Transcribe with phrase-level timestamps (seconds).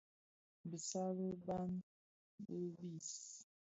[0.69, 1.67] Bëssali baà
[2.45, 2.91] di bi.